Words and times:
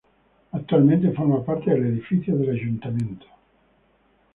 Actualmente 0.53 1.11
forma 1.13 1.45
parte 1.45 1.69
del 1.69 1.85
edificio 1.85 2.35
del 2.35 2.49
Ayuntamiento. 2.49 3.27